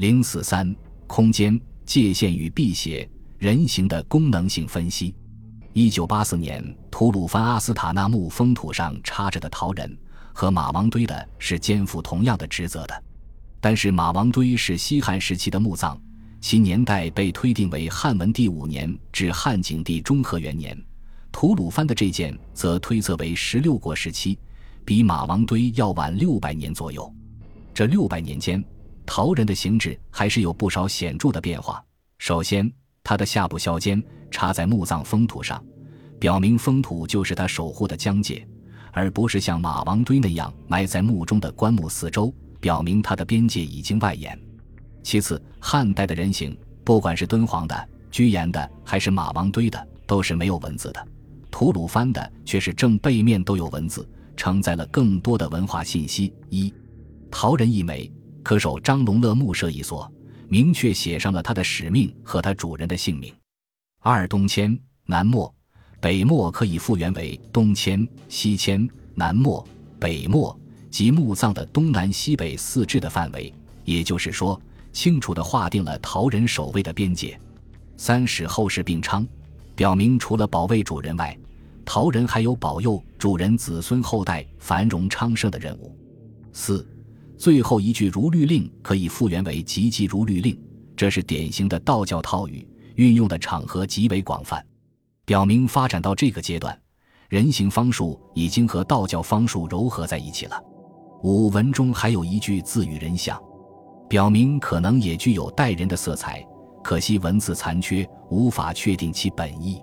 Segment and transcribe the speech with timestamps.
[0.00, 0.74] 零四三
[1.06, 3.06] 空间界限与辟邪
[3.36, 5.14] 人形的功能性分析。
[5.74, 9.94] 一九八四年，吐鲁番阿斯塔纳墓封土上插着的陶人
[10.32, 13.04] 和马王堆的是肩负同样的职责的，
[13.60, 16.00] 但是马王堆是西汉时期的墓葬，
[16.40, 20.74] 其年代被推定为汉文帝五年至汉景帝中和元年。
[21.30, 24.38] 吐鲁番的这件则推测为十六国时期，
[24.82, 27.14] 比马王堆要晚六百年左右。
[27.74, 28.64] 这六百年间，
[29.12, 31.84] 陶人的形制还是有不少显著的变化。
[32.18, 35.60] 首先，他的下部削尖插在墓葬封土上，
[36.20, 38.46] 表明封土就是他守护的疆界，
[38.92, 44.40] 而不是像马王堆那样埋在墓中的棺木四周，表明他的边界已经外延。
[45.02, 51.04] 其次，汉代的人形，不管是敦煌的、居延的，还是马王堆的，都是没有文字的。
[51.50, 56.32] 吐鲁番的却是正背面都有文字，承载了更多的文化信息。
[56.48, 56.72] 一，
[57.28, 58.08] 陶人一枚，
[58.42, 60.10] 可守张龙乐墓舍一所，
[60.48, 63.32] 明确写上了他的使命和他主人的姓名。
[64.00, 65.54] 二，东迁南没，
[66.00, 69.64] 北没可以复原为东迁、西迁、南没、
[69.98, 70.58] 北没，
[70.90, 73.52] 即墓葬的东南西北四至的范围，
[73.84, 74.60] 也就是说，
[74.92, 77.38] 清楚地划定了陶人守卫的边界。
[77.96, 79.26] 三，使后世并昌。
[79.76, 81.34] 表明除了保卫主人外，
[81.86, 85.96] 陶人还有保佑主人子孙后代繁荣昌盛的任务。
[86.52, 86.86] 四，
[87.40, 90.54] 最后一句如律令可以复原为急急如律令，
[90.94, 94.62] 这是典型的道教套语，运用的场合极为广泛，
[95.24, 96.78] 表明发展到这个阶段，
[97.30, 100.62] 人形方术已经和道教方术糅合在一起了。
[101.22, 103.42] 五文中还有一句自与人像，
[104.06, 106.46] 表明可能也具有代人的色彩。
[106.84, 109.82] 可惜文字残缺，无法确定其本意。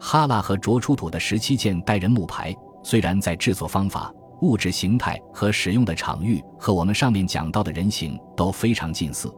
[0.00, 4.10] 哈拉和卓出土的十七件代人木牌，虽然在制作方法、
[4.42, 9.32] 物质形态和使用的场域和我们上面讲到的人形都非常近似，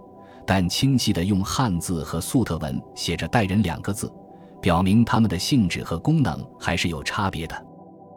[0.46, 4.12] 但清晰地用汉字和粟特文写着“代人”两个字，
[4.60, 7.66] 表明它们的性质和功能还是有差别的。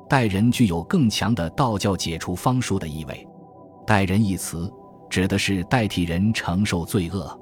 [0.09, 3.25] 代人具有更强的道教解除方术的意味。
[3.85, 4.71] 代人一词
[5.09, 7.39] 指的是代替人承受罪恶。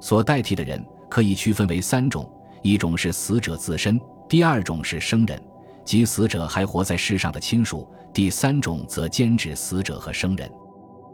[0.00, 2.30] 所代替的人可以区分为三种：
[2.62, 3.98] 一种是死者自身，
[4.28, 5.40] 第二种是生人，
[5.84, 10.50] 即死者还活在世上的亲属；第三种则兼指死者和生人。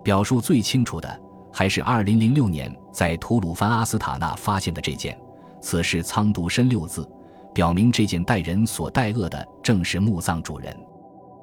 [0.03, 1.21] 表述最清楚的
[1.53, 5.19] 还是2006年在吐鲁番阿斯塔纳发现的这件，
[5.61, 7.09] 此事“仓都身”六字，
[7.53, 10.75] 表明这件代人所代恶的正是墓葬主人。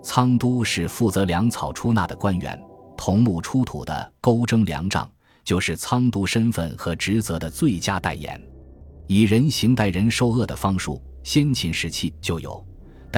[0.02, 2.60] 仓都是负责粮草出纳的官员，
[2.96, 5.10] 同墓出土的钩征粮帐。
[5.44, 8.38] 就是仓都身份和职责的最佳代言，
[9.08, 12.62] 以人形代人受恶的方术，先秦时期就有，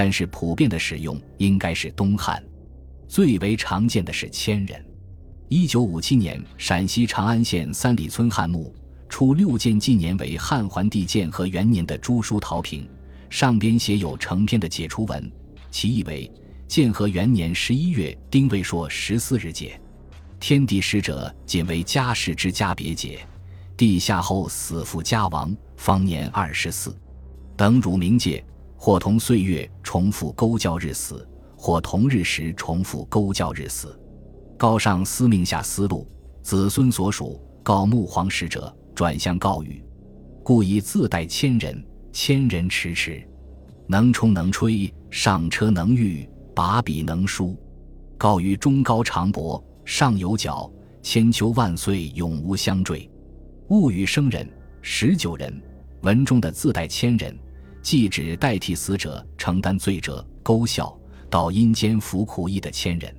[0.02, 2.42] 但是普遍的使用应该是东汉，
[3.06, 4.82] 最为常见的是千人。
[5.50, 8.74] 一九五七年，陕西长安县三里村汉墓
[9.10, 12.88] 出六件纪年为汉桓帝建和元年的朱书陶瓶，
[13.28, 15.30] 上边写有成篇的解除文，
[15.70, 16.32] 其意为
[16.66, 19.78] 建和元年十一月丁未朔十四日解。
[20.38, 23.18] 天地使者仅为家世之家别解，
[23.76, 26.96] 地下后死父家亡，方年二十四，
[27.54, 28.42] 等汝冥界，
[28.82, 33.94] 或同岁月重复勾教日死，或同日时重复勾教日死。
[34.56, 36.08] 高上司命下司路，
[36.42, 39.84] 子孙所属告穆皇使者转向告语，
[40.42, 43.22] 故以自带千人，千人迟迟，
[43.86, 47.54] 能冲能吹，上车能御，把笔能书，
[48.16, 49.62] 告于中高长薄。
[49.84, 53.10] 上有角，千秋万岁永无相坠。
[53.68, 54.48] 物与生人，
[54.80, 55.62] 十九人。
[56.00, 57.38] 文中的自带千人，
[57.82, 60.94] 即指代替死者承担罪责、勾销
[61.28, 63.14] 到阴间服苦役的千人。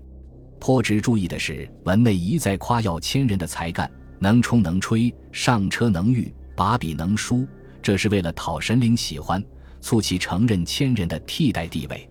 [0.59, 3.89] 颇值注意的是，文内一再夸耀千人的才干，
[4.19, 7.47] 能冲能吹，上车能御，把笔能书。
[7.81, 9.44] 这是为了讨神灵喜欢，
[9.81, 12.07] 促其承认千人的替代地位。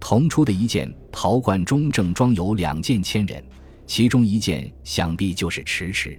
[0.00, 3.42] 同出的一件陶罐中正装有两件千人。
[3.86, 6.18] 其中一件想必就是迟迟，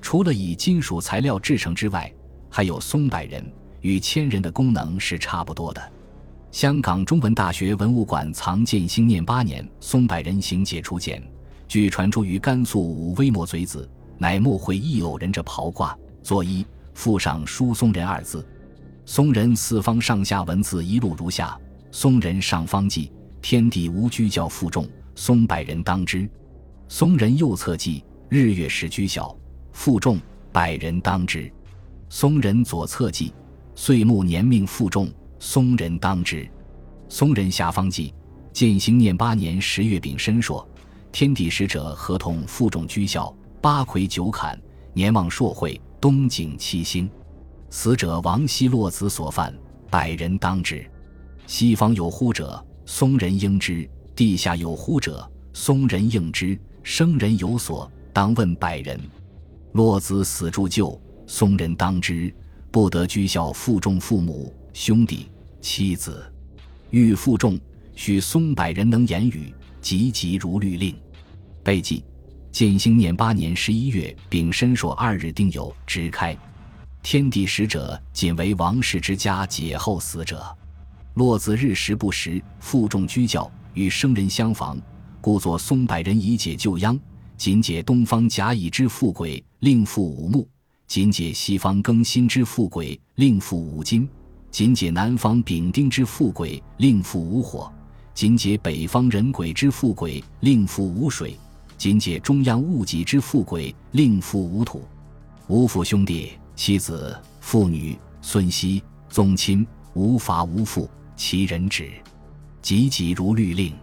[0.00, 2.10] 除了以金属材料制成之外，
[2.50, 3.44] 还有松柏人，
[3.84, 5.92] 与千人的功能是差不多的。
[6.50, 11.22] 香港中文大学文物馆藏建兴念八年松柏人形解除简，
[11.68, 13.86] 据传出于甘肃武威莫嘴子，
[14.16, 16.64] 乃墨绘一偶人者袍褂，作揖，
[16.94, 18.46] 附上书松人二字。
[19.04, 21.54] 松人四方上下文字一路如下：
[21.90, 26.26] 松人上方记，天地无居教负重，松柏人当之。
[26.88, 29.36] 松人右侧记日月时居小
[29.72, 30.18] 负重
[30.50, 31.52] 百人当之，
[32.08, 33.34] 松人左侧记
[33.74, 36.48] 岁暮年命负重松人当之，
[37.08, 38.14] 松人下方记
[38.52, 40.66] 建兴念八年十月丙申朔
[41.10, 44.58] 天地使者合同负重居孝八魁九坎
[44.92, 47.10] 年望朔会，东景七星。
[47.68, 49.52] 死者王羲洛子所犯，
[49.90, 50.88] 百人当之。
[51.46, 56.58] 西方有乎者，松人应之；地下有乎者，松人应之。
[56.84, 59.00] 生人有所，当问百人。
[59.72, 62.32] 洛子死助救，松人当之，
[62.74, 65.30] 不得居孝负重父母兄弟
[65.60, 66.28] 妻子。
[66.90, 67.56] 欲负重，
[67.94, 70.92] 须松柏人能言语，急急如律令。
[71.62, 72.02] 备记：
[72.50, 76.36] 建兴年八年十一月丙申朔二日丁酉，直开。
[77.00, 80.44] 天地使者仅为王氏之家解后死者。
[81.14, 84.76] 落子日食不食，负重居教，与生人相防，
[85.20, 86.98] 故作松柏人以解救殃。
[87.36, 90.44] 仅解东方甲乙之富贵，令负五木；
[90.86, 94.06] 仅解西方庚辛之富贵，令负五金；
[94.50, 97.70] 仅解南方丙丁之富贵，令负五火；
[98.14, 101.30] 仅解北方人鬼之富贵，令负五水；
[101.76, 104.82] 仅解中央戊己之富贵，令负五土。
[105.48, 106.32] 五父兄弟。
[106.56, 111.90] 妻子、妇女、孙媳、宗亲，无法无父，其人止。
[112.62, 113.74] 急急如律令。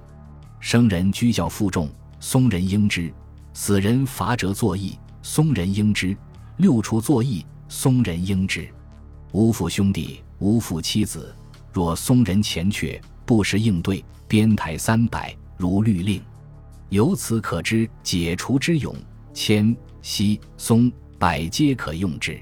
[0.62, 1.90] 生人居教负重，
[2.22, 3.12] 松人应之；
[3.54, 6.16] 死人伐折作义，松人应之；
[6.62, 8.70] 六畜作义，松人应之。
[9.32, 11.34] 无父兄弟，无父妻子，
[11.74, 16.22] 若松人前阙，不时应对，鞭台三百，如律令。
[16.90, 18.96] 由此可知，解除之勇，
[19.34, 22.40] 铅、锡、松、柏皆可用之。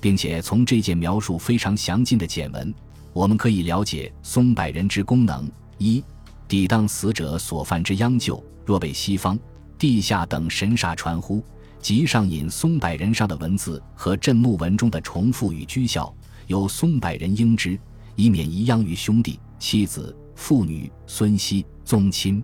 [0.00, 2.72] 并且从这件描述非常详尽的简文，
[3.12, 6.00] 我们可以了解松柏人之功能：一、
[6.46, 9.36] 抵挡死者所犯之殃救；若被西方、
[9.76, 11.42] 地下等神煞传呼，
[11.80, 16.14] 即上引松柏人上的文字和镇墓文中的重复与居孝，
[16.46, 17.78] 由松柏人应之，
[18.16, 22.42] 以免遗殃于兄弟、妻子、妇女、孙媳、宗亲；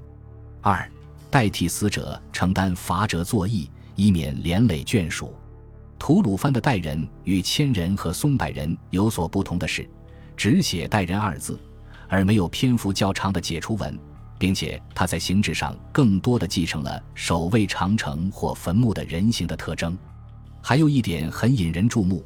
[0.61, 0.91] 二、
[1.31, 5.35] 代替死者承担罚折作义，以免连累眷属。
[5.99, 9.89] 吐鲁番的代人与千人和松柏人有所不同的是，
[10.37, 11.59] 只写代人二字，
[12.09, 13.99] 而没有篇幅较长的解除文，
[14.39, 19.97] 并且它在形制上更多的继承了守卫长城或坟墓的人形的特征。
[20.61, 22.25] 还有一点很引人注目，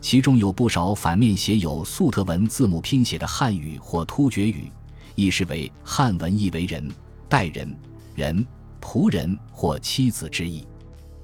[0.00, 4.70] 其中有不少反面写有粟特文字母拼写的汉语或突厥语，
[5.14, 6.90] 意是为汉文意为人、
[7.28, 7.76] 代人、
[8.14, 8.46] 人、
[8.80, 10.66] 仆人或妻子之意。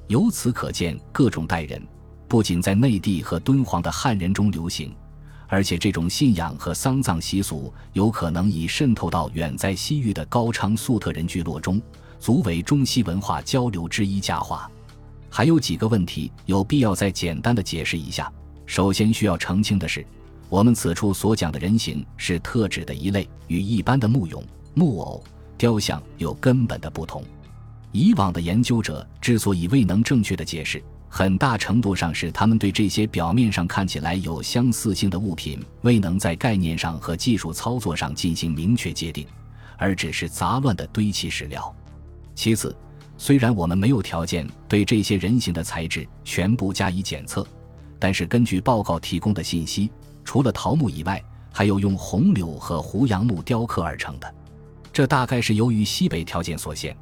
[0.08, 1.82] 由此可见，各种代人
[2.28, 4.94] 不仅在内地和敦煌的汉人中流行，
[5.52, 11.82] 而且这种信仰和丧葬习俗有可能已渗透到远在西域的高昌粟特人聚落中，
[12.20, 14.70] 足为中西文化交流之一佳话。
[15.28, 18.32] 还有几个问题有必要再简单的解释一下。
[18.64, 20.06] 首先需要澄清的是，
[20.48, 24.44] 我们此处所讲的人形是特指的一类，与一般的木俑、
[24.74, 25.20] 木偶、
[25.58, 27.24] 雕像有根本的不同。
[27.90, 30.80] 以往的研究者之所以未能正确的解释，
[31.12, 39.26] 很大程度上是他们对这些表面上看起来有相似性的物品未能在概念上和技术操作上进行明确界定，
[39.76, 41.74] 而只是杂乱的堆砌史料。
[42.36, 42.74] 其次，
[43.18, 47.44] 虽然我们没有条件对这些人形的材质全部加以检测，
[47.98, 49.90] 但是根据报告提供的信息，
[50.24, 51.20] 除了桃木以外，
[51.52, 54.34] 还有用红柳和胡杨木雕刻而成的。
[54.92, 56.96] 这大概是由于西北条件所限。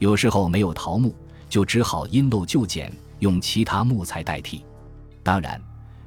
[0.00, 1.16] 有时候没有桃木，
[1.48, 2.92] 就只好因陋就简，
[3.24, 4.62] 用其他木材代替。
[5.22, 5.58] 当然，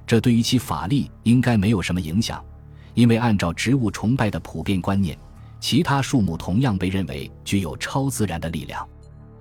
[0.06, 2.46] 这对于其法力应该没有什么影响，
[2.94, 5.18] 因为按照植物崇拜的普遍观念，
[5.60, 8.88] 其他树木同样被认为具有超自然的力量。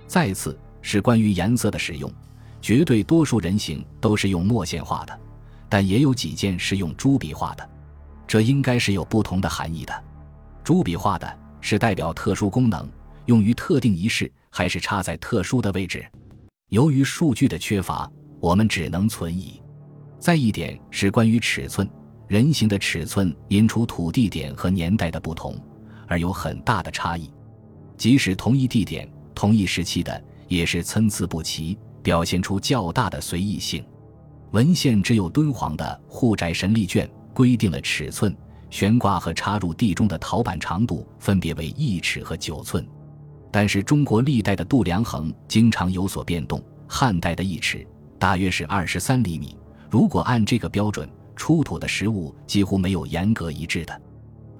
[0.07, 2.11] 再次是关于颜色的使用，
[2.59, 5.19] 绝对多数人形都是用墨线画的，
[5.69, 7.69] 但也有几件是用朱笔画的，
[8.25, 9.93] 这应该是有不同的含义的。
[10.63, 12.89] 朱笔画的是代表特殊功能。
[13.27, 16.05] 用于特定仪式，还是插在特殊的位置？
[16.69, 19.61] 由于数据的缺乏，我们只能存疑。
[20.19, 21.89] 再一点是关于尺寸，
[22.27, 25.57] 人形的尺寸因出土地点和年代的不同
[26.07, 27.31] 而有很大的差异。
[27.95, 33.81] 即使同一地点、同一时期的，也是参差不齐，表现出较大的随意性。
[34.51, 38.35] 文献只有敦煌的护宅神力卷规定了尺寸，
[38.69, 42.85] 悬挂和插入地中的陶板长度分别为一尺和九寸。
[43.57, 47.83] 但是中国历代的度量衡经常有所变动，汉代的一尺
[48.19, 49.57] 大约是二十三厘米。
[49.89, 54.01] 如果按这个标准出土的实物，几乎没有严格一致的。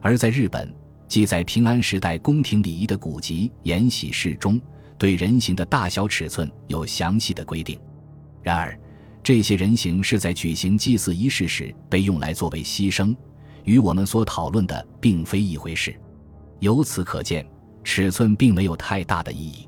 [0.01, 0.74] 而在日本，
[1.08, 4.60] 记载平安时代宫廷礼仪的古籍《延禧事》中，
[4.98, 7.80] 对人形的大小尺寸有详细的规定。
[8.42, 8.75] 然而，
[9.22, 13.16] 这些人形是在举行祭祀仪式时被用来作为牺牲，
[13.63, 15.96] 与我们所讨论的并非一回事。
[16.62, 17.48] 由此可见。
[17.89, 19.65] 尺寸并没有太大的意义。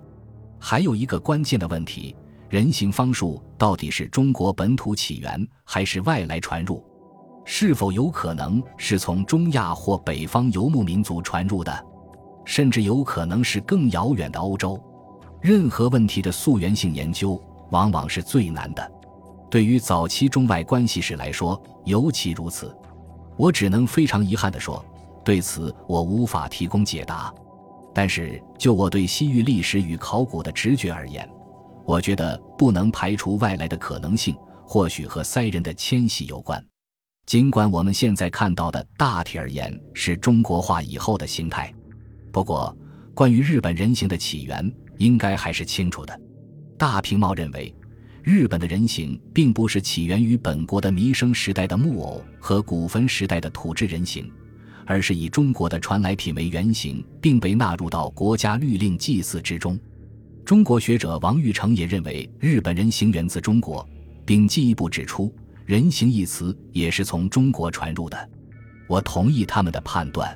[0.59, 2.13] 还有一个关键的问题：
[2.49, 6.83] 人形方术到底是中国本土起源，还是外来传入？
[7.45, 11.85] 是否有可能是从中亚或北方游牧民族传入的？
[12.43, 14.77] 甚至有可能是更遥远的欧洲？
[15.41, 18.91] 任何问题的溯源性研究往往是最难的，
[19.49, 22.75] 对于早期中外关系史来说尤其如此。
[23.37, 24.83] 我只能非常遗憾地说，
[25.23, 27.33] 对此我无法提供解答。
[27.99, 31.29] 但是就我对西域历史与考古的直觉而言，
[31.85, 34.33] 我觉得不能排除外来的可能性，
[34.65, 36.65] 或许和塞人的迁徙有关。
[37.25, 41.73] 尽管我们现在看到的大体而言是中国化以后的形态，
[42.31, 42.73] 不过
[43.13, 46.17] 关于日本人形的起源，应该还是清楚的。
[46.77, 47.75] 大平茂认为，
[48.23, 54.31] 日本的人形并不是起源于本国的弥生时代的木偶和古坟时代的土制人形，
[54.89, 59.79] 而是以中国的传来品为原型，并被纳入到国家律令祭祀之中。
[60.43, 63.87] 中国学者王玉成也认为日本人形源自中国，
[64.25, 65.31] 并进一步指出
[65.63, 68.29] “人形”一词也是从中国传入的。
[68.87, 70.35] 我同意他们的判断。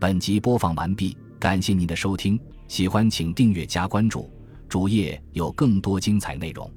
[0.00, 4.32] 本集播放完毕，感谢您的收听，喜欢请订阅加关注，
[4.66, 6.72] 主页有更多精彩内容。